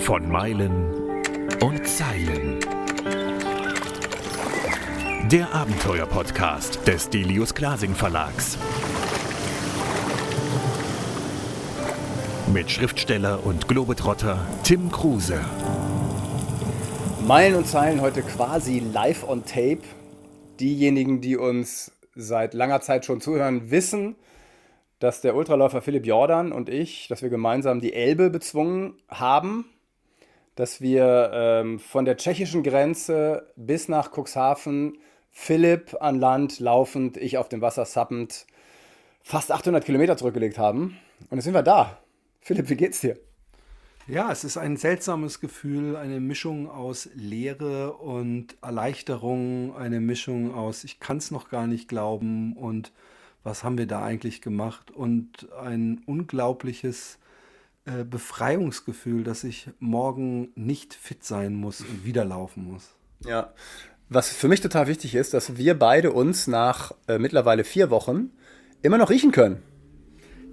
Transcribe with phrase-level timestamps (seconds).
[0.00, 1.22] Von Meilen
[1.60, 2.58] und Zeilen.
[5.30, 8.58] Der Abenteuer-Podcast des Delius Glasing Verlags.
[12.52, 15.40] Mit Schriftsteller und Globetrotter Tim Kruse.
[17.26, 19.82] Meilen und Zeilen heute quasi live on tape.
[20.60, 24.16] Diejenigen, die uns seit langer Zeit schon zuhören, wissen,
[25.04, 29.66] dass der Ultraläufer Philipp Jordan und ich, dass wir gemeinsam die Elbe bezwungen haben,
[30.54, 34.96] dass wir ähm, von der tschechischen Grenze bis nach Cuxhaven
[35.30, 38.46] Philipp an Land laufend, ich auf dem Wasser sappend,
[39.22, 40.96] fast 800 Kilometer zurückgelegt haben.
[41.28, 41.98] Und jetzt sind wir da.
[42.40, 43.18] Philipp, wie geht's dir?
[44.06, 50.82] Ja, es ist ein seltsames Gefühl, eine Mischung aus Leere und Erleichterung, eine Mischung aus,
[50.82, 52.90] ich kann es noch gar nicht glauben und
[53.44, 57.18] was haben wir da eigentlich gemacht und ein unglaubliches
[57.84, 62.94] äh, Befreiungsgefühl, dass ich morgen nicht fit sein muss und wieder laufen muss.
[63.24, 63.52] Ja,
[64.08, 68.30] was für mich total wichtig ist, dass wir beide uns nach äh, mittlerweile vier Wochen
[68.82, 69.62] immer noch riechen können.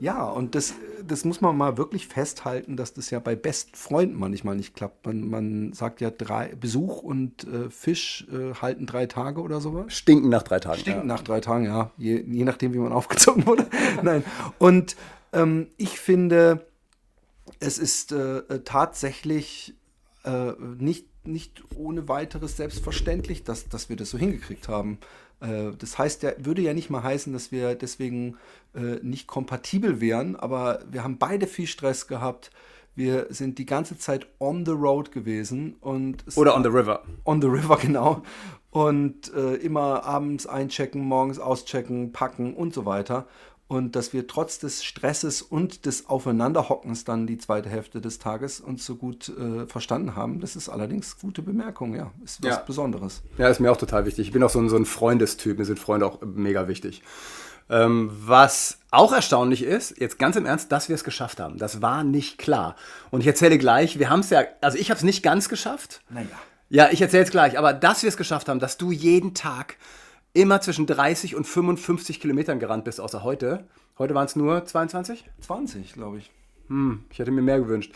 [0.02, 0.74] Ja, und das,
[1.08, 5.06] das muss man mal wirklich festhalten, dass das ja bei besten Freunden manchmal nicht klappt.
[5.06, 9.94] Man, man sagt ja drei Besuch und äh, Fisch äh, halten drei Tage oder sowas.
[9.94, 10.80] Stinken nach drei Tagen.
[10.80, 11.06] Stinken ja.
[11.06, 11.92] nach drei Tagen, ja.
[12.00, 13.68] Je, je nachdem, wie man aufgezogen wurde.
[14.02, 14.24] Nein.
[14.58, 14.96] Und
[15.34, 16.66] ähm, ich finde,
[17.60, 19.76] es ist äh, tatsächlich
[20.24, 24.98] äh, nicht, nicht ohne weiteres selbstverständlich, dass, dass wir das so hingekriegt haben.
[25.42, 28.38] Äh, das heißt, der würde ja nicht mal heißen, dass wir deswegen
[28.74, 32.52] äh, nicht kompatibel wären, aber wir haben beide viel Stress gehabt.
[32.94, 37.04] Wir sind die ganze Zeit on the road gewesen und oder on the river.
[37.24, 38.22] On the river genau
[38.72, 43.28] und äh, immer abends einchecken, morgens auschecken, packen und so weiter
[43.72, 48.60] und dass wir trotz des Stresses und des Aufeinanderhockens dann die zweite Hälfte des Tages
[48.60, 50.42] uns so gut äh, verstanden haben.
[50.42, 52.12] Das ist allerdings gute Bemerkung, ja.
[52.22, 52.58] Ist was ja.
[52.58, 53.24] Besonderes.
[53.38, 54.28] Ja, ist mir auch total wichtig.
[54.28, 55.58] Ich bin auch so ein, so ein Freundestyp.
[55.58, 57.02] Mir sind Freunde auch mega wichtig.
[57.70, 61.58] Ähm, was auch erstaunlich ist, jetzt ganz im Ernst, dass wir es geschafft haben.
[61.58, 62.76] Das war nicht klar.
[63.10, 66.02] Und ich erzähle gleich, wir haben es ja, also ich habe es nicht ganz geschafft.
[66.10, 66.28] Naja.
[66.68, 69.78] Ja, ich erzähle es gleich, aber dass wir es geschafft haben, dass du jeden Tag
[70.34, 73.68] immer zwischen 30 und 55 Kilometern gerannt bist, außer heute.
[73.98, 75.26] Heute waren es nur 22?
[75.42, 76.32] 20, glaube ich.
[76.68, 77.94] Hm, ich hätte mir mehr gewünscht.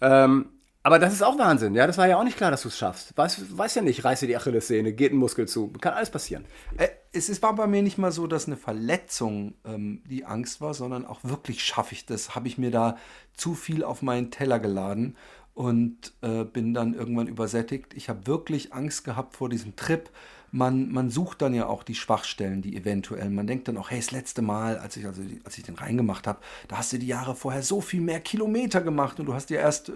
[0.00, 0.46] Ähm,
[0.82, 1.86] aber das ist auch Wahnsinn, ja.
[1.86, 3.16] Das war ja auch nicht klar, dass du es schaffst.
[3.18, 5.68] Weiß, weiß ja nicht, reiße die Achillessehne, geht ein Muskel zu.
[5.80, 6.44] Kann alles passieren.
[6.76, 10.60] Äh, es, es war bei mir nicht mal so, dass eine Verletzung ähm, die Angst
[10.60, 12.36] war, sondern auch wirklich schaffe ich das.
[12.36, 12.96] Habe ich mir da
[13.34, 15.16] zu viel auf meinen Teller geladen
[15.54, 17.94] und äh, bin dann irgendwann übersättigt.
[17.94, 20.08] Ich habe wirklich Angst gehabt vor diesem Trip
[20.56, 23.98] man, man sucht dann ja auch die Schwachstellen, die eventuell, man denkt dann auch, hey,
[23.98, 27.06] das letzte Mal, als ich, also, als ich den reingemacht habe, da hast du die
[27.06, 29.92] Jahre vorher so viel mehr Kilometer gemacht und du hast dir erst, äh,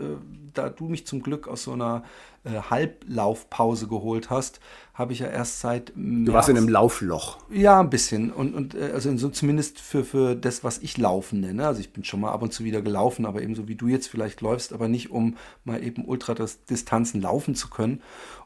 [0.52, 2.04] da du mich zum Glück aus so einer
[2.44, 4.60] äh, Halblaufpause geholt hast,
[4.94, 5.92] habe ich ja erst seit.
[5.96, 7.38] März, du warst in einem Laufloch.
[7.50, 8.30] Ja, ein bisschen.
[8.30, 11.66] Und, und äh, also so zumindest für, für das, was ich laufen nenne.
[11.66, 13.88] Also ich bin schon mal ab und zu wieder gelaufen, aber eben so wie du
[13.88, 18.02] jetzt vielleicht läufst, aber nicht um mal eben Ultradistanzen laufen zu können.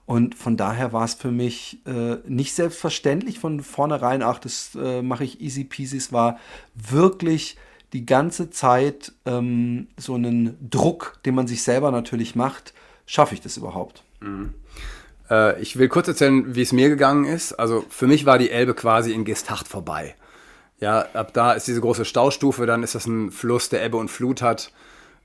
[0.07, 5.01] Und von daher war es für mich äh, nicht selbstverständlich von vornherein, ach, das äh,
[5.01, 5.97] mache ich easy peasy.
[5.97, 6.39] Es war
[6.75, 7.57] wirklich
[7.95, 12.75] die ganze Zeit ähm, so einen Druck, den man sich selber natürlich macht.
[13.07, 14.03] Schaffe ich das überhaupt?
[14.21, 14.53] Mhm.
[15.31, 17.55] Äh, ich will kurz erzählen, wie es mir gegangen ist.
[17.55, 20.15] Also für mich war die Elbe quasi in Gestacht vorbei.
[20.81, 24.11] Ja, ab da ist diese große Staustufe, dann ist das ein Fluss, der Ebbe und
[24.11, 24.73] Flut hat.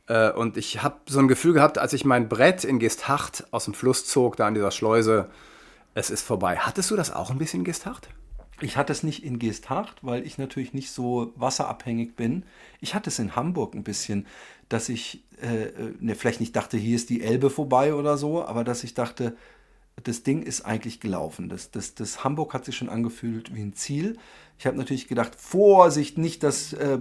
[0.10, 3.66] Äh, und ich habe so ein Gefühl gehabt, als ich mein Brett in Gestacht aus
[3.66, 5.30] dem Fluss zog, da an dieser Schleuse,
[5.94, 6.58] es ist vorbei.
[6.58, 8.10] Hattest du das auch ein bisschen in Gestacht?
[8.62, 12.44] Ich hatte es nicht in Geesthacht, weil ich natürlich nicht so wasserabhängig bin.
[12.82, 14.26] Ich hatte es in Hamburg ein bisschen,
[14.68, 18.44] dass ich äh, äh ne, vielleicht nicht dachte, hier ist die Elbe vorbei oder so,
[18.44, 19.38] aber dass ich dachte,
[20.04, 21.50] das Ding ist eigentlich gelaufen.
[21.50, 24.18] Das, das, das Hamburg hat sich schon angefühlt wie ein Ziel.
[24.58, 27.00] Ich habe natürlich gedacht, Vorsicht, nicht das äh,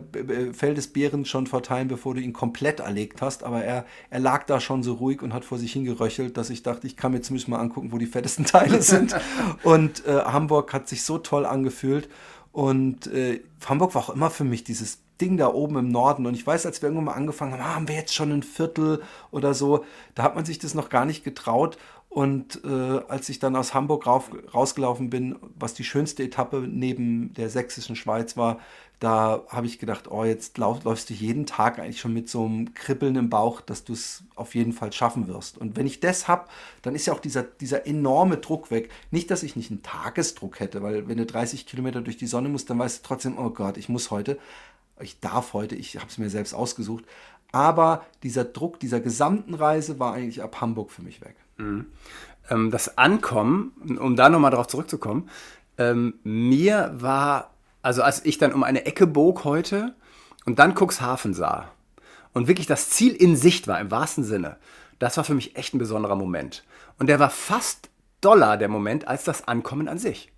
[0.53, 3.43] Fell des Bären schon verteilen, bevor du ihn komplett erlegt hast.
[3.43, 6.63] Aber er, er lag da schon so ruhig und hat vor sich hingeröchelt, dass ich
[6.63, 9.17] dachte, ich kann mir zumindest mal angucken, wo die fettesten Teile sind.
[9.65, 12.09] und äh, Hamburg hat sich so toll angefühlt.
[12.53, 16.27] Und äh, Hamburg war auch immer für mich dieses Ding da oben im Norden.
[16.27, 18.43] Und ich weiß, als wir irgendwann mal angefangen haben, ah, haben wir jetzt schon ein
[18.43, 19.85] Viertel oder so,
[20.15, 21.77] da hat man sich das noch gar nicht getraut.
[22.09, 27.35] Und äh, als ich dann aus Hamburg rauf, rausgelaufen bin, was die schönste Etappe neben
[27.35, 28.59] der sächsischen Schweiz war,
[28.99, 32.45] da habe ich gedacht, oh, jetzt lauf, läufst du jeden Tag eigentlich schon mit so
[32.45, 35.59] einem Kribbeln im Bauch, dass du es auf jeden Fall schaffen wirst.
[35.59, 36.49] Und wenn ich das habe,
[36.83, 38.91] dann ist ja auch dieser, dieser enorme Druck weg.
[39.13, 42.49] Nicht, dass ich nicht einen Tagesdruck hätte, weil wenn du 30 Kilometer durch die Sonne
[42.49, 44.39] musst, dann weißt du trotzdem, oh Gott, ich muss heute,
[45.01, 47.05] ich darf heute, ich habe es mir selbst ausgesucht,
[47.53, 51.37] Aber dieser Druck dieser gesamten Reise war eigentlich ab Hamburg für mich weg.
[51.59, 51.87] Mhm.
[52.51, 55.29] Ähm, das Ankommen, um da nochmal drauf zurückzukommen,
[55.77, 57.51] ähm, mir war,
[57.83, 59.95] also als ich dann um eine Ecke bog heute
[60.47, 61.71] und dann Cuxhaven sah
[62.33, 64.57] und wirklich das Ziel in Sicht war, im wahrsten Sinne,
[64.99, 66.65] das war für mich echt ein besonderer Moment.
[66.99, 67.91] Und der war fast
[68.21, 70.33] doller, der Moment, als das Ankommen an sich.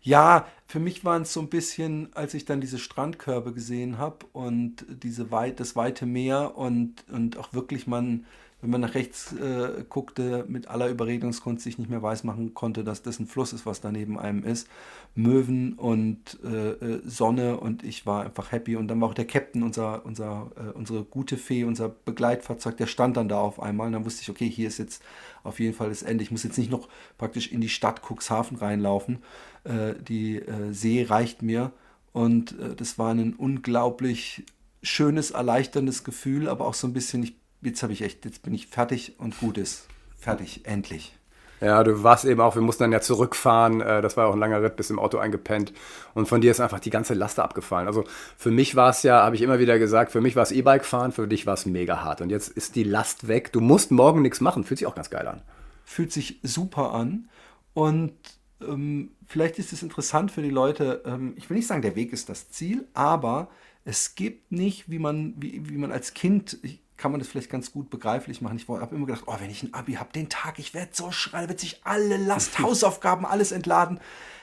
[0.00, 4.26] Ja, für mich waren es so ein bisschen, als ich dann diese Strandkörbe gesehen habe
[4.32, 8.26] und diese weit, das weite Meer und, und auch wirklich man
[8.62, 13.02] wenn man nach rechts äh, guckte, mit aller Überredungskunst sich nicht mehr weismachen konnte, dass
[13.02, 14.66] das ein Fluss ist, was da neben einem ist.
[15.14, 18.76] Möwen und äh, äh, Sonne und ich war einfach happy.
[18.76, 22.86] Und dann war auch der Captain, unser, unser, äh, unsere gute Fee, unser Begleitfahrzeug, der
[22.86, 23.88] stand dann da auf einmal.
[23.88, 25.02] Und dann wusste ich, okay, hier ist jetzt
[25.44, 26.24] auf jeden Fall das Ende.
[26.24, 29.18] Ich muss jetzt nicht noch praktisch in die Stadt Cuxhaven reinlaufen.
[29.64, 31.72] Äh, die äh, See reicht mir.
[32.12, 34.46] Und das war ein unglaublich
[34.82, 38.54] schönes, erleichterndes Gefühl, aber auch so ein bisschen, ich jetzt habe ich echt, jetzt bin
[38.54, 39.86] ich fertig und gut ist.
[40.18, 41.12] Fertig, endlich.
[41.60, 43.80] Ja, du warst eben auch, wir mussten dann ja zurückfahren.
[43.80, 45.72] Äh, das war auch ein langer Ritt, bis im Auto eingepennt.
[46.12, 47.86] Und von dir ist einfach die ganze Laste abgefallen.
[47.86, 48.04] Also
[48.36, 50.84] für mich war es ja, habe ich immer wieder gesagt, für mich war es E-Bike
[50.84, 52.20] fahren, für dich war es mega hart.
[52.20, 53.52] Und jetzt ist die Last weg.
[53.52, 54.64] Du musst morgen nichts machen.
[54.64, 55.42] Fühlt sich auch ganz geil an.
[55.84, 57.28] Fühlt sich super an.
[57.72, 58.12] Und
[59.26, 61.02] vielleicht ist es interessant für die Leute.
[61.04, 63.48] Ähm, ich will nicht sagen, der Weg ist das Ziel, aber
[63.84, 66.58] es gibt nicht, wie man, wie, wie man als Kind,
[66.96, 68.56] kann man das vielleicht ganz gut begreiflich machen.
[68.56, 71.10] Ich habe immer gedacht, oh, wenn ich ein Abi habe, den Tag, ich werde so
[71.10, 74.00] schreien, wird sich alle Last, Hausaufgaben, alles entladen.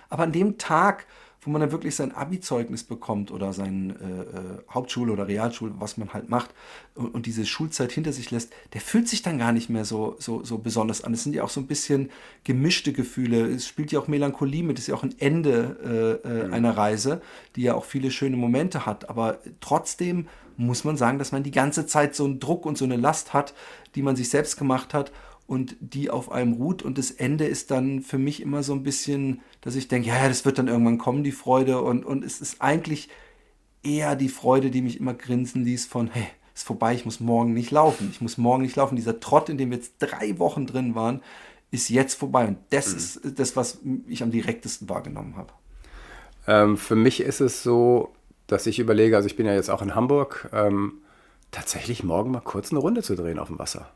[0.10, 1.08] Aber an dem Tag,
[1.46, 5.98] wo man dann wirklich sein Abi-Zeugnis bekommt oder sein äh, äh, Hauptschule oder Realschule, was
[5.98, 6.52] man halt macht
[6.96, 10.16] und, und, diese Schulzeit hinter sich lässt, der fühlt sich dann gar nicht mehr so,
[10.20, 11.14] so, so besonders an.
[11.14, 12.10] Es sind ja auch so ein bisschen
[12.44, 13.48] gemischte Gefühle.
[13.48, 16.54] Es spielt ja auch Melancholie mit, es ist ja auch ein Ende äh, äh, mhm.
[16.54, 17.22] einer Reise,
[17.56, 19.10] die ja auch viele schöne Momente hat.
[19.10, 22.86] Aber trotzdem muss man sagen, dass man die ganze Zeit so einen Druck und so
[22.86, 23.54] eine Last hat,
[23.96, 25.12] die man sich selbst gemacht hat
[25.48, 26.84] und die auf einem ruht.
[26.84, 30.16] Und das Ende ist dann für mich immer so ein bisschen, dass ich denke, ja,
[30.16, 31.82] ja, das wird dann irgendwann kommen, die Freude.
[31.82, 33.10] Und, und es ist eigentlich
[33.84, 37.54] eher die Freude, die mich immer grinsen ließ von, hey, ist vorbei, ich muss morgen
[37.54, 38.10] nicht laufen.
[38.12, 38.96] Ich muss morgen nicht laufen.
[38.96, 41.22] Dieser Trott, in dem wir jetzt drei Wochen drin waren,
[41.72, 42.48] ist jetzt vorbei.
[42.48, 42.98] Und das mhm.
[42.98, 45.52] ist das, was ich am direktesten wahrgenommen habe.
[46.48, 48.14] Ähm, für mich ist es so,
[48.48, 51.02] dass ich überlege, also ich bin ja jetzt auch in Hamburg, ähm,
[51.52, 53.92] tatsächlich morgen mal kurz eine Runde zu drehen auf dem Wasser.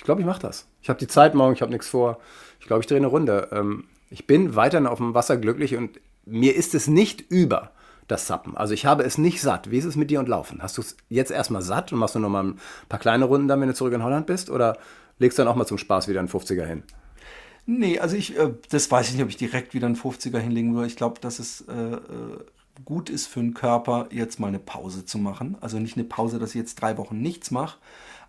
[0.00, 0.66] Ich glaube, ich mache das.
[0.80, 2.20] Ich habe die Zeit morgen, ich habe nichts vor.
[2.58, 3.48] Ich glaube, ich drehe eine Runde.
[3.52, 7.72] Ähm, ich bin weiterhin auf dem Wasser glücklich und mir ist es nicht über
[8.08, 8.56] das Sappen.
[8.56, 9.70] Also ich habe es nicht satt.
[9.70, 10.62] Wie ist es mit dir und Laufen?
[10.62, 12.58] Hast du es jetzt erstmal satt und machst du noch mal ein
[12.88, 14.48] paar kleine Runden dann, wenn du zurück in Holland bist?
[14.48, 14.78] Oder
[15.18, 16.82] legst du dann auch mal zum Spaß wieder einen 50er hin?
[17.66, 20.74] Nee, also ich, äh, das weiß ich nicht, ob ich direkt wieder einen 50er hinlegen
[20.74, 20.86] würde.
[20.86, 21.98] Ich glaube, dass es äh, äh
[22.86, 25.58] gut ist für den Körper, jetzt mal eine Pause zu machen.
[25.60, 27.76] Also nicht eine Pause, dass ich jetzt drei Wochen nichts mache,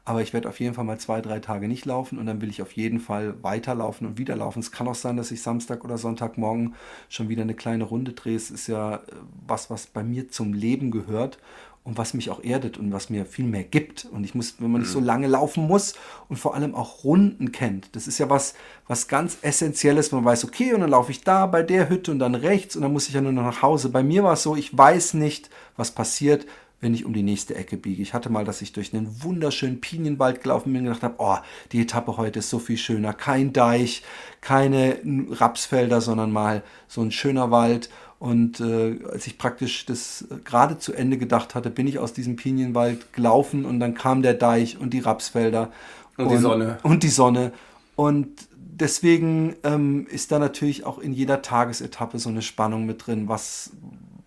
[0.03, 2.49] aber ich werde auf jeden Fall mal zwei, drei Tage nicht laufen und dann will
[2.49, 4.59] ich auf jeden Fall weiterlaufen und wieder laufen.
[4.59, 6.75] Es kann auch sein, dass ich Samstag oder Sonntagmorgen
[7.09, 8.35] schon wieder eine kleine Runde drehe.
[8.35, 8.99] Es ist ja äh,
[9.45, 11.37] was, was bei mir zum Leben gehört
[11.83, 14.05] und was mich auch erdet und was mir viel mehr gibt.
[14.05, 15.05] Und ich muss, wenn man nicht so mhm.
[15.05, 15.95] lange laufen muss
[16.29, 18.53] und vor allem auch Runden kennt, das ist ja was,
[18.87, 20.11] was ganz Essentielles.
[20.11, 22.83] Man weiß, okay, und dann laufe ich da bei der Hütte und dann rechts und
[22.83, 23.89] dann muss ich ja nur noch nach Hause.
[23.89, 26.45] Bei mir war es so, ich weiß nicht, was passiert,
[26.81, 28.01] wenn ich um die nächste Ecke biege.
[28.01, 31.37] Ich hatte mal, dass ich durch einen wunderschönen Pinienwald gelaufen bin und gedacht habe, oh,
[31.71, 33.13] die Etappe heute ist so viel schöner.
[33.13, 34.03] Kein Deich,
[34.41, 34.97] keine
[35.29, 37.89] Rapsfelder, sondern mal so ein schöner Wald.
[38.17, 42.13] Und äh, als ich praktisch das äh, gerade zu Ende gedacht hatte, bin ich aus
[42.13, 45.71] diesem Pinienwald gelaufen und dann kam der Deich und die Rapsfelder.
[46.17, 46.77] Und, und die Sonne.
[46.83, 47.51] Und die Sonne.
[47.95, 53.27] Und deswegen ähm, ist da natürlich auch in jeder Tagesetappe so eine Spannung mit drin,
[53.27, 53.71] was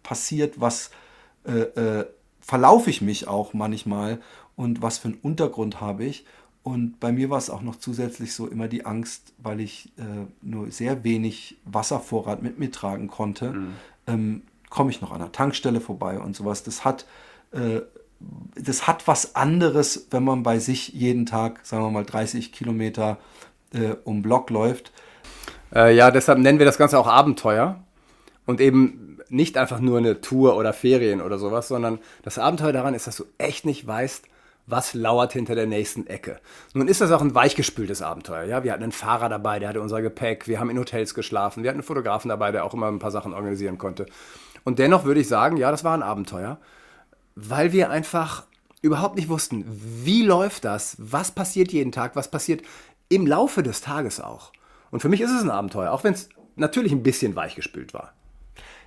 [0.03, 0.91] passiert, was
[1.47, 2.07] äh, äh,
[2.45, 4.21] verlaufe ich mich auch manchmal
[4.55, 6.25] und was für einen Untergrund habe ich.
[6.63, 10.27] Und bei mir war es auch noch zusätzlich so immer die Angst, weil ich äh,
[10.41, 13.75] nur sehr wenig Wasservorrat mit mir tragen konnte, mhm.
[14.07, 16.63] ähm, komme ich noch an der Tankstelle vorbei und sowas.
[16.63, 17.07] Das hat,
[17.53, 17.81] äh,
[18.57, 23.19] das hat was anderes, wenn man bei sich jeden Tag, sagen wir mal, 30 Kilometer
[23.73, 24.93] äh, um Block läuft.
[25.75, 27.83] Äh, ja, deshalb nennen wir das Ganze auch Abenteuer.
[28.47, 32.95] Und eben nicht einfach nur eine Tour oder Ferien oder sowas, sondern das Abenteuer daran
[32.95, 34.25] ist, dass du echt nicht weißt,
[34.67, 36.41] was lauert hinter der nächsten Ecke.
[36.73, 38.45] Nun ist das auch ein weichgespültes Abenteuer.
[38.45, 38.65] Ja?
[38.65, 41.71] Wir hatten einen Fahrer dabei, der hatte unser Gepäck, wir haben in Hotels geschlafen, wir
[41.71, 44.07] hatten einen Fotografen dabei, der auch immer ein paar Sachen organisieren konnte.
[44.65, 46.59] Und dennoch würde ich sagen, ja, das war ein Abenteuer,
[47.35, 48.45] weil wir einfach
[48.81, 52.63] überhaupt nicht wussten, wie läuft das, was passiert jeden Tag, was passiert
[53.09, 54.53] im Laufe des Tages auch.
[54.91, 58.13] Und für mich ist es ein Abenteuer, auch wenn es natürlich ein bisschen weichgespült war.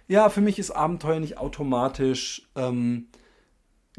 [0.07, 2.49] Ja, für mich ist Abenteuer nicht automatisch.
[2.55, 3.07] Ähm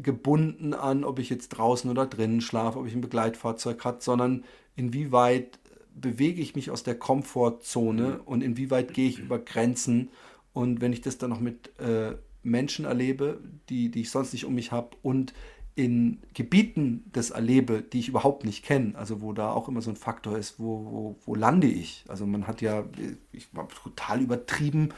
[0.01, 4.45] gebunden an, ob ich jetzt draußen oder drinnen schlafe, ob ich ein Begleitfahrzeug habe, sondern
[4.75, 5.59] inwieweit
[5.93, 8.21] bewege ich mich aus der Komfortzone mhm.
[8.25, 10.09] und inwieweit gehe ich über Grenzen.
[10.53, 14.45] Und wenn ich das dann noch mit äh, Menschen erlebe, die, die ich sonst nicht
[14.45, 15.33] um mich habe und
[15.75, 19.89] in Gebieten das erlebe, die ich überhaupt nicht kenne, also wo da auch immer so
[19.89, 22.03] ein Faktor ist, wo, wo, wo lande ich?
[22.07, 22.83] Also man hat ja,
[23.31, 24.89] ich war total übertrieben,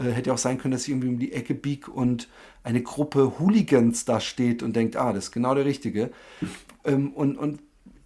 [0.00, 2.28] äh, hätte auch sein können, dass ich irgendwie um die Ecke bieg und
[2.64, 6.10] eine Gruppe Hooligans da steht und denkt, ah, das ist genau der Richtige.
[6.84, 7.60] Ähm, und, und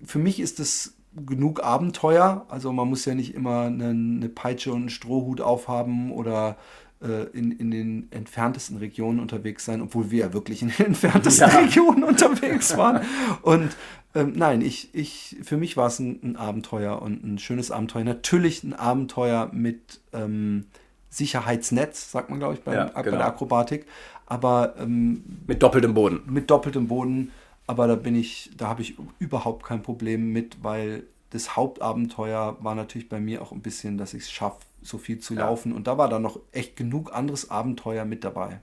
[0.05, 4.73] für mich ist das genug Abenteuer, also man muss ja nicht immer eine, eine Peitsche
[4.73, 6.57] und einen Strohhut aufhaben oder
[7.01, 11.49] äh, in, in den entferntesten Regionen unterwegs sein, obwohl wir ja wirklich in den entferntesten
[11.49, 11.59] ja.
[11.59, 13.05] Regionen unterwegs waren.
[13.43, 13.77] Und
[14.15, 18.05] ähm, nein, ich, ich, für mich war es ein, ein, Abenteuer und ein schönes Abenteuer.
[18.05, 20.67] Natürlich ein Abenteuer mit ähm,
[21.14, 23.18] Sicherheitsnetz, sagt man, glaube ich, bei, ja, bei genau.
[23.18, 23.87] der Akrobatik.
[24.26, 26.23] Aber ähm, mit doppeltem Boden.
[26.26, 27.30] Mit doppeltem Boden.
[27.66, 32.75] Aber da bin ich, da habe ich überhaupt kein Problem mit, weil das Hauptabenteuer war
[32.75, 35.40] natürlich bei mir auch ein bisschen, dass ich es schaffe, so viel zu ja.
[35.40, 35.73] laufen.
[35.73, 38.61] Und da war dann noch echt genug anderes Abenteuer mit dabei.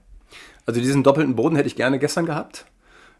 [0.66, 2.66] Also diesen doppelten Boden hätte ich gerne gestern gehabt.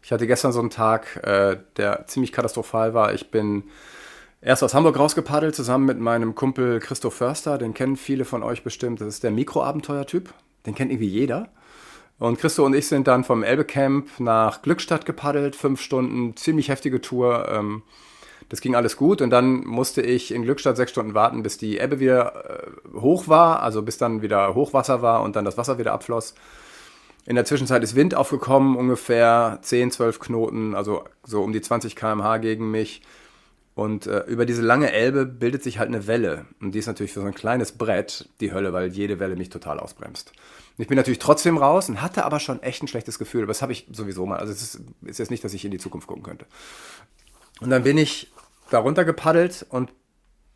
[0.03, 3.13] Ich hatte gestern so einen Tag, äh, der ziemlich katastrophal war.
[3.13, 3.63] Ich bin
[4.43, 7.57] erst aus Hamburg rausgepaddelt, zusammen mit meinem Kumpel Christoph Förster.
[7.57, 9.01] Den kennen viele von euch bestimmt.
[9.01, 10.33] Das ist der Mikroabenteuer-Typ.
[10.65, 11.49] Den kennt irgendwie jeder.
[12.19, 17.01] Und Christo und ich sind dann vom Elbecamp nach Glückstadt gepaddelt, fünf Stunden, ziemlich heftige
[17.01, 17.49] Tour.
[17.49, 17.83] Ähm,
[18.49, 21.79] das ging alles gut und dann musste ich in Glückstadt sechs Stunden warten, bis die
[21.79, 25.79] Ebbe wieder äh, hoch war, also bis dann wieder Hochwasser war und dann das Wasser
[25.79, 26.35] wieder abfloss.
[27.25, 31.95] In der Zwischenzeit ist Wind aufgekommen, ungefähr 10, 12 Knoten, also so um die 20
[31.95, 33.01] km/h gegen mich.
[33.75, 36.45] Und äh, über diese lange Elbe bildet sich halt eine Welle.
[36.61, 39.49] Und die ist natürlich für so ein kleines Brett die Hölle, weil jede Welle mich
[39.49, 40.31] total ausbremst.
[40.77, 43.41] Ich bin natürlich trotzdem raus und hatte aber schon echt ein schlechtes Gefühl.
[43.41, 44.37] Aber das habe ich sowieso mal.
[44.37, 46.45] Also es ist, ist jetzt nicht, dass ich in die Zukunft gucken könnte.
[47.61, 48.31] Und dann bin ich
[48.69, 49.91] da runter gepaddelt und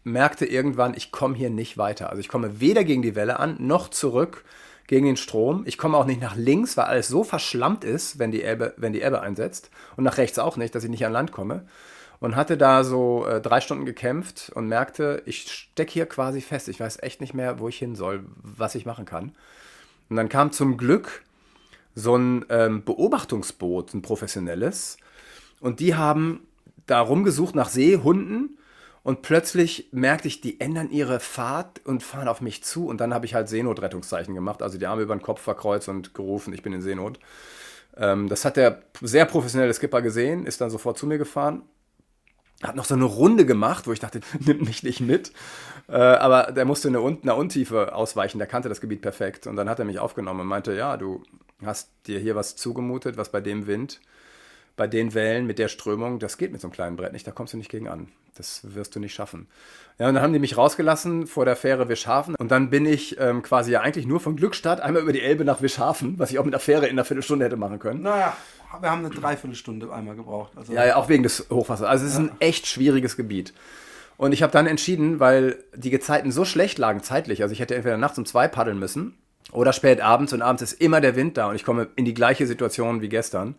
[0.03, 2.09] merkte irgendwann, ich komme hier nicht weiter.
[2.09, 4.45] Also ich komme weder gegen die Welle an, noch zurück
[4.87, 5.63] gegen den Strom.
[5.65, 8.93] Ich komme auch nicht nach links, weil alles so verschlammt ist, wenn die Elbe, wenn
[8.93, 9.69] die Elbe einsetzt.
[9.97, 11.67] Und nach rechts auch nicht, dass ich nicht an Land komme.
[12.19, 16.67] Und hatte da so äh, drei Stunden gekämpft und merkte, ich stecke hier quasi fest.
[16.67, 19.35] Ich weiß echt nicht mehr, wo ich hin soll, was ich machen kann.
[20.09, 21.23] Und dann kam zum Glück
[21.93, 24.97] so ein ähm, Beobachtungsboot, ein professionelles.
[25.59, 26.47] Und die haben
[26.85, 28.57] da rumgesucht nach Seehunden
[29.07, 32.87] und plötzlich merkte ich, die ändern ihre Fahrt und fahren auf mich zu.
[32.87, 36.13] Und dann habe ich halt Seenotrettungszeichen gemacht, also die Arme über den Kopf verkreuzt und
[36.13, 37.17] gerufen, ich bin in Seenot.
[37.95, 41.61] Ähm, das hat der sehr professionelle Skipper gesehen, ist dann sofort zu mir gefahren.
[42.63, 45.31] Hat noch so eine Runde gemacht, wo ich dachte, nimmt mich nicht mit.
[45.87, 49.47] Äh, aber der musste eine, eine Untiefe ausweichen, der kannte das Gebiet perfekt.
[49.47, 51.23] Und dann hat er mich aufgenommen und meinte, ja, du
[51.65, 53.99] hast dir hier was zugemutet, was bei dem Wind
[54.77, 57.31] bei den Wellen mit der Strömung, das geht mit so einem kleinen Brett nicht, da
[57.31, 58.07] kommst du nicht gegen an.
[58.35, 59.47] Das wirst du nicht schaffen.
[59.97, 63.19] Ja, und dann haben die mich rausgelassen vor der Fähre Wischhafen und dann bin ich
[63.19, 66.37] ähm, quasi ja eigentlich nur von Glückstadt einmal über die Elbe nach Wischhafen, was ich
[66.37, 68.03] auch mit der Fähre in einer Viertelstunde hätte machen können.
[68.03, 68.37] Naja,
[68.79, 70.51] wir haben eine Dreiviertelstunde einmal gebraucht.
[70.55, 71.87] Also ja, ja, auch wegen des Hochwassers.
[71.87, 72.25] Also es ist ja.
[72.25, 73.53] ein echt schwieriges Gebiet.
[74.17, 77.75] Und ich habe dann entschieden, weil die Gezeiten so schlecht lagen zeitlich, also ich hätte
[77.75, 79.15] entweder nachts um zwei paddeln müssen
[79.51, 82.15] oder spät abends und abends ist immer der Wind da und ich komme in die
[82.15, 83.55] gleiche Situation wie gestern.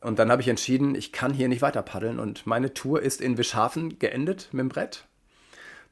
[0.00, 2.18] Und dann habe ich entschieden, ich kann hier nicht weiter paddeln.
[2.18, 5.04] Und meine Tour ist in Wischhafen geendet mit dem Brett.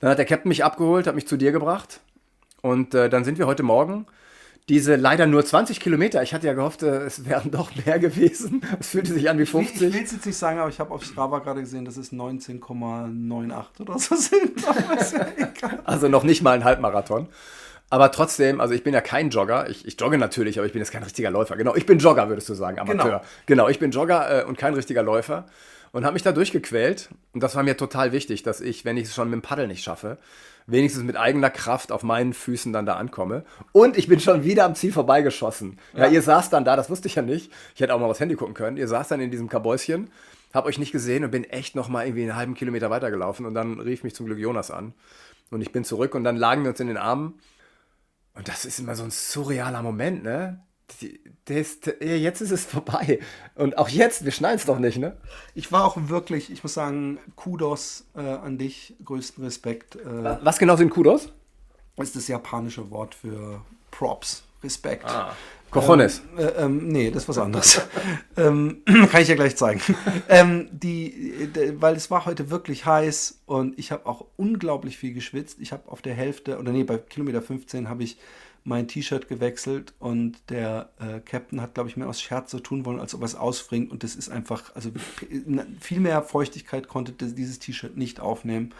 [0.01, 2.01] Dann hat der Captain mich abgeholt, hat mich zu dir gebracht.
[2.61, 4.07] Und äh, dann sind wir heute Morgen
[4.69, 6.23] diese leider nur 20 Kilometer.
[6.23, 8.63] Ich hatte ja gehofft, äh, es wären doch mehr gewesen.
[8.81, 9.75] Es fühlte sich an wie 50.
[9.75, 12.13] Ich will es jetzt nicht sagen, aber ich habe auf Strava gerade gesehen, dass es
[12.13, 14.65] 19,98 oder so sind.
[15.85, 17.29] also noch nicht mal ein Halbmarathon.
[17.91, 19.69] Aber trotzdem, also ich bin ja kein Jogger.
[19.69, 21.57] Ich, ich jogge natürlich, aber ich bin jetzt kein richtiger Läufer.
[21.57, 23.05] Genau, ich bin Jogger, würdest du sagen, Amateur.
[23.05, 25.47] Genau, genau ich bin Jogger äh, und kein richtiger Läufer.
[25.95, 27.09] Und habe mich da durchgequält.
[27.35, 29.69] Und das war mir total wichtig, dass ich, wenn ich es schon mit dem Paddel
[29.69, 30.19] nicht schaffe,
[30.67, 33.45] wenigstens mit eigener Kraft auf meinen Füßen dann da ankomme.
[33.71, 35.79] Und ich bin schon wieder am Ziel vorbeigeschossen.
[35.93, 37.53] Ja, ja ihr saßt dann da, das wusste ich ja nicht.
[37.77, 38.77] Ich hätte auch mal aufs Handy gucken können.
[38.77, 40.11] Ihr saßt dann in diesem Kabäuschen,
[40.53, 43.47] hab euch nicht gesehen und bin echt noch mal irgendwie einen halben Kilometer weitergelaufen.
[43.47, 44.95] Und dann rief mich zum Glück Jonas an.
[45.53, 47.39] Und ich bin zurück und dann lagen wir uns in den Armen.
[48.35, 50.61] Und das ist immer so ein surrealer Moment, ne?
[51.47, 53.21] Das, jetzt ist es vorbei.
[53.55, 55.17] Und auch jetzt, wir schneiden es doch nicht, ne?
[55.55, 59.97] Ich war auch wirklich, ich muss sagen, Kudos äh, an dich, größten Respekt.
[59.97, 61.33] Äh, Was genau sind Kudos?
[61.97, 63.61] Ist das japanische Wort für
[63.91, 65.07] Props, Respekt.
[65.07, 65.35] Ah.
[65.75, 66.23] Cojones.
[66.39, 67.81] Ähm, äh, ähm, nee, das ist was anderes.
[68.37, 69.81] ähm, kann ich ja gleich zeigen.
[70.29, 71.51] ähm, die,
[71.81, 75.59] weil es war heute wirklich heiß und ich habe auch unglaublich viel geschwitzt.
[75.61, 78.19] Ich habe auf der Hälfte, oder nee, bei Kilometer 15 habe ich
[78.65, 82.87] mein T-Shirt gewechselt und der äh, Captain hat, glaube ich, mehr aus Scherz so tun
[82.87, 83.91] wollen, als ob er es ausfringt.
[83.93, 84.91] Und das ist einfach, also
[85.81, 88.73] viel mehr Feuchtigkeit konnte dieses T-Shirt nicht aufnehmen.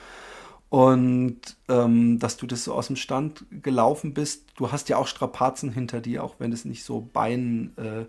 [0.71, 1.39] Und
[1.69, 5.71] ähm, dass du das so aus dem Stand gelaufen bist, du hast ja auch Strapazen
[5.71, 8.09] hinter dir, auch wenn es nicht so beingebunden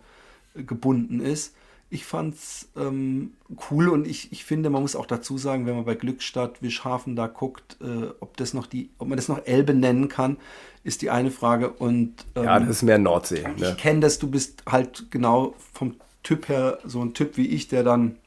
[0.55, 1.53] äh, gebunden ist
[1.95, 3.31] ich fand's ähm,
[3.71, 7.15] cool und ich, ich finde, man muss auch dazu sagen, wenn man bei Glückstadt, Wischhafen
[7.15, 10.35] da guckt, äh, ob das noch die, ob man das noch Elbe nennen kann,
[10.83, 11.69] ist die eine Frage.
[11.69, 13.45] Und ähm, ja, das ist mehr Nordsee.
[13.55, 13.75] Ich ne?
[13.79, 17.83] kenne das, du bist halt genau vom Typ her so ein Typ wie ich, der
[17.83, 18.17] dann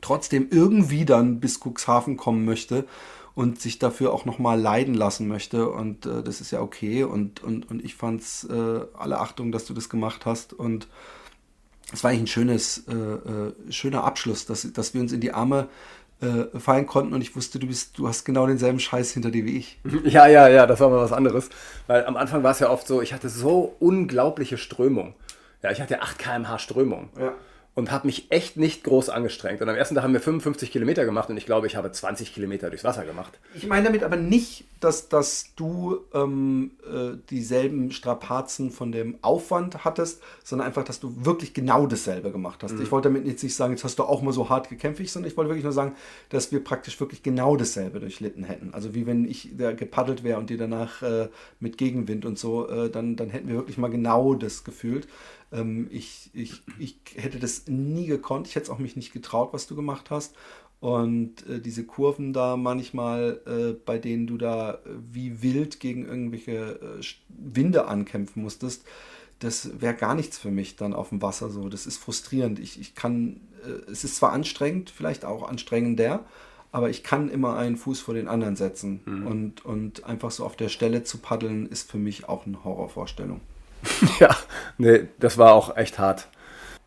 [0.00, 2.86] trotzdem irgendwie dann bis Cuxhaven kommen möchte
[3.34, 5.68] und sich dafür auch nochmal leiden lassen möchte.
[5.68, 7.04] Und äh, das ist ja okay.
[7.04, 10.54] Und, und, und ich fand's äh, alle Achtung, dass du das gemacht hast.
[10.54, 10.88] Und
[11.92, 15.32] es war eigentlich ein schönes, äh, äh, schöner Abschluss, dass, dass wir uns in die
[15.32, 15.68] Arme
[16.20, 19.44] äh, fallen konnten und ich wusste, du bist, du hast genau denselben Scheiß hinter dir
[19.44, 19.78] wie ich.
[20.04, 21.48] Ja, ja, ja, das war mal was anderes.
[21.86, 25.14] Weil am Anfang war es ja oft so, ich hatte so unglaubliche Strömung.
[25.62, 27.10] Ja, ich hatte 8 km/h Strömung.
[27.18, 27.34] Ja
[27.76, 29.60] und habe mich echt nicht groß angestrengt.
[29.60, 32.32] Und am ersten Tag haben wir 55 Kilometer gemacht und ich glaube, ich habe 20
[32.32, 33.38] Kilometer durchs Wasser gemacht.
[33.54, 39.84] Ich meine damit aber nicht, dass, dass du ähm, äh, dieselben Strapazen von dem Aufwand
[39.84, 42.72] hattest, sondern einfach, dass du wirklich genau dasselbe gemacht hast.
[42.72, 42.82] Mhm.
[42.82, 45.30] Ich wollte damit jetzt nicht sagen, jetzt hast du auch mal so hart gekämpft, sondern
[45.30, 45.94] ich wollte wirklich nur sagen,
[46.30, 48.72] dass wir praktisch wirklich genau dasselbe durchlitten hätten.
[48.72, 51.28] Also wie wenn ich da gepaddelt wäre und dir danach äh,
[51.60, 55.06] mit Gegenwind und so, äh, dann, dann hätten wir wirklich mal genau das gefühlt.
[55.52, 58.46] Ähm, ich, ich, ich hätte das nie gekonnt.
[58.46, 60.34] Ich hätte es auch mich nicht getraut, was du gemacht hast.
[60.80, 64.78] Und äh, diese Kurven da manchmal, äh, bei denen du da äh,
[65.10, 68.84] wie wild gegen irgendwelche äh, Winde ankämpfen musstest,
[69.38, 71.68] das wäre gar nichts für mich dann auf dem Wasser so.
[71.68, 72.58] Das ist frustrierend.
[72.58, 76.24] Ich, ich kann, äh, es ist zwar anstrengend, vielleicht auch anstrengender,
[76.72, 79.00] aber ich kann immer einen Fuß vor den anderen setzen.
[79.06, 79.26] Mhm.
[79.26, 83.40] Und, und einfach so auf der Stelle zu paddeln, ist für mich auch eine Horrorvorstellung.
[84.20, 84.36] ja,
[84.78, 86.28] nee, das war auch echt hart.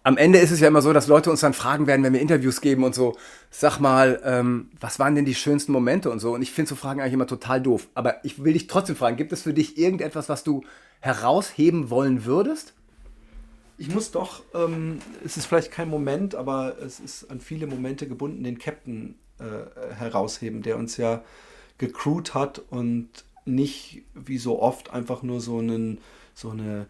[0.03, 2.21] Am Ende ist es ja immer so, dass Leute uns dann fragen werden, wenn wir
[2.21, 3.17] Interviews geben und so,
[3.51, 6.33] sag mal, ähm, was waren denn die schönsten Momente und so.
[6.33, 7.89] Und ich finde so Fragen eigentlich immer total doof.
[7.95, 10.63] Aber ich will dich trotzdem fragen, gibt es für dich irgendetwas, was du
[11.01, 12.73] herausheben wollen würdest?
[13.77, 18.07] Ich muss doch, ähm, es ist vielleicht kein Moment, aber es ist an viele Momente
[18.07, 21.23] gebunden, den Captain äh, herausheben, der uns ja
[21.77, 23.07] gecrewt hat und
[23.45, 25.99] nicht wie so oft einfach nur so einen
[26.39, 26.87] so eine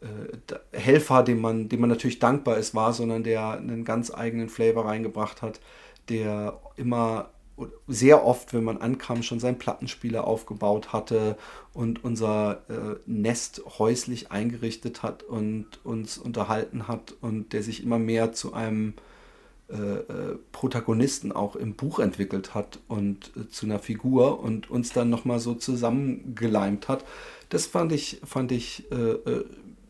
[0.00, 4.48] äh, Helfer, dem man, dem man natürlich dankbar ist, war, sondern der einen ganz eigenen
[4.48, 5.60] Flavor reingebracht hat,
[6.08, 7.30] der immer
[7.86, 11.36] sehr oft, wenn man ankam, schon seinen Plattenspieler aufgebaut hatte
[11.74, 17.98] und unser äh, Nest häuslich eingerichtet hat und uns unterhalten hat und der sich immer
[17.98, 18.94] mehr zu einem
[20.52, 25.38] Protagonisten auch im Buch entwickelt hat und äh, zu einer Figur und uns dann nochmal
[25.38, 27.04] so zusammengeleimt hat.
[27.48, 29.44] Das fand ich, fand ich äh, äh,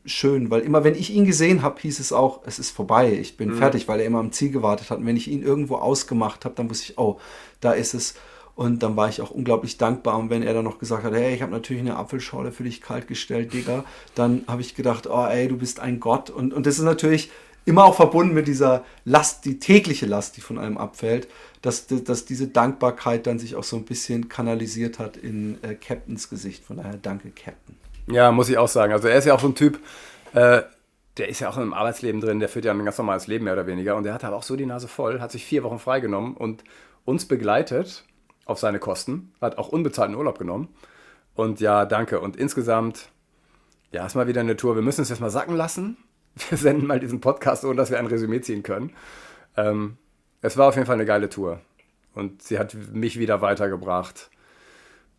[0.05, 3.37] schön, weil immer wenn ich ihn gesehen habe, hieß es auch, es ist vorbei, ich
[3.37, 3.59] bin mhm.
[3.59, 4.99] fertig, weil er immer am Ziel gewartet hat.
[4.99, 7.19] Und wenn ich ihn irgendwo ausgemacht habe, dann wusste ich, oh,
[7.61, 8.15] da ist es.
[8.57, 10.19] Und dann war ich auch unglaublich dankbar.
[10.19, 12.83] Und wenn er dann noch gesagt hat, hey, ich habe natürlich eine Apfelschorle für dich
[12.83, 16.29] kalt gestellt, Digga, dann habe ich gedacht, oh ey, du bist ein Gott.
[16.29, 17.31] Und, und das ist natürlich
[17.65, 21.29] immer auch verbunden mit dieser Last, die tägliche Last, die von einem abfällt,
[21.63, 26.31] dass, dass diese Dankbarkeit dann sich auch so ein bisschen kanalisiert hat in äh, Captains
[26.31, 26.65] Gesicht.
[26.65, 27.77] Von daher danke, Captain.
[28.07, 28.93] Ja, muss ich auch sagen.
[28.93, 29.79] Also er ist ja auch so ein Typ,
[30.33, 30.63] äh,
[31.17, 33.53] der ist ja auch im Arbeitsleben drin, der führt ja ein ganz normales Leben mehr
[33.53, 33.97] oder weniger.
[33.97, 36.65] Und der hat aber auch so die Nase voll, hat sich vier Wochen freigenommen und
[37.05, 38.05] uns begleitet
[38.47, 40.69] auf seine Kosten, hat auch unbezahlten Urlaub genommen.
[41.35, 42.21] Und ja, danke.
[42.21, 43.09] Und insgesamt,
[43.93, 44.75] ja, ist mal wieder eine Tour.
[44.75, 45.97] Wir müssen es jetzt mal sacken lassen.
[46.49, 48.93] Wir senden mal diesen Podcast, ohne dass wir ein Resümee ziehen können.
[49.57, 49.97] Ähm,
[50.43, 51.61] es war auf jeden Fall eine geile Tour.
[52.15, 54.31] Und sie hat mich wieder weitergebracht.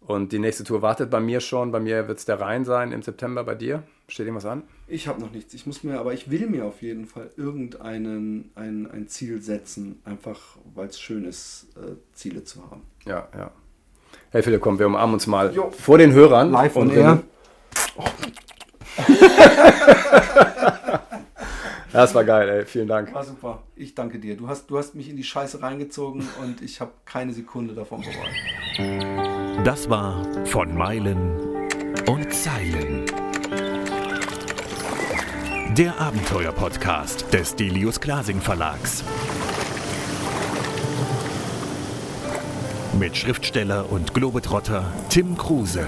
[0.02, 1.72] Und die nächste Tour wartet bei mir schon.
[1.72, 3.44] Bei mir wird es der Rhein sein im September.
[3.44, 3.84] Bei dir?
[4.08, 4.64] Steht irgendwas an?
[4.88, 5.54] Ich habe noch nichts.
[5.54, 10.02] Ich muss mir, aber ich will mir auf jeden Fall irgendeinen ein, ein Ziel setzen,
[10.04, 12.82] einfach weil es schön ist, äh, Ziele zu haben.
[13.06, 13.52] Ja, ja.
[14.32, 15.72] Hey Philipp, komm, wir umarmen uns mal jo.
[15.72, 16.52] vor den Hörern.
[16.52, 17.24] Live und air.
[17.98, 18.06] Oh.
[21.94, 22.66] Das war geil, ey.
[22.66, 23.14] Vielen Dank.
[23.14, 23.64] War super.
[23.76, 24.38] Ich danke dir.
[24.38, 28.02] Du hast, du hast mich in die Scheiße reingezogen und ich habe keine Sekunde davon
[28.02, 29.66] bereut.
[29.66, 31.70] Das war von Meilen
[32.08, 33.06] und Zeilen.
[35.78, 39.04] Der Abenteuer-Podcast des Delius Glasing Verlags.
[43.00, 45.86] Mit Schriftsteller und Globetrotter Tim Kruse.